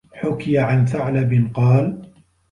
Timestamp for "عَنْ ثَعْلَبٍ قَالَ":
0.59-2.01